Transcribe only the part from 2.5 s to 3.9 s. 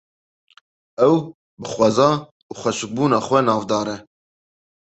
û xweşikbûna xwe navdar